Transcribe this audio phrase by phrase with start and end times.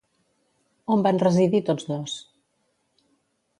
[0.95, 2.17] On van residir tots dos?